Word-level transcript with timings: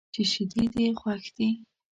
چې 0.13 0.21
شیدې 0.31 0.63
دې 0.75 0.87
خوښ 0.99 1.23
دي. 1.37 1.49